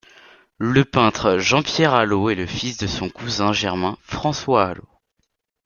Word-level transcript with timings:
Le 0.57 0.83
peintre 0.83 1.37
Jean-Pierre 1.37 1.93
Alaux 1.93 2.31
est 2.31 2.35
le 2.35 2.47
fils 2.47 2.77
de 2.77 2.87
son 2.87 3.07
cousin 3.07 3.53
germain 3.53 3.99
François 4.01 4.63
Alaux. 4.65 4.89